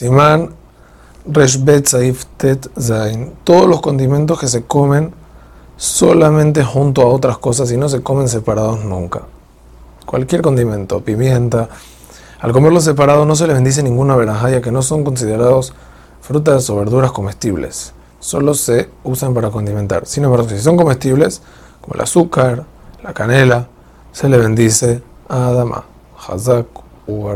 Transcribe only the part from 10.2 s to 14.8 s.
condimento, pimienta. Al comerlos separados no se les bendice ninguna verajaya que no